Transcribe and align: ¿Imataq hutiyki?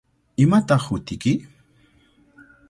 ¿Imataq 0.43 0.83
hutiyki? 0.87 1.33